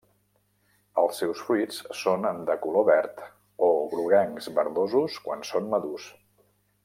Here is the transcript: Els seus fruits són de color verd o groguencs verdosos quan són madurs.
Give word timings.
Els 1.01 1.19
seus 1.23 1.43
fruits 1.49 1.77
són 1.99 2.25
de 2.47 2.55
color 2.63 2.87
verd 2.89 3.21
o 3.69 3.69
groguencs 3.93 4.51
verdosos 4.61 5.23
quan 5.27 5.47
són 5.53 5.73
madurs. 5.77 6.09